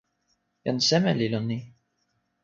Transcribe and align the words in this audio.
jan 0.63 0.79
seme 0.87 1.11
li 1.19 1.27
lon 1.33 1.45
ni? 1.49 1.59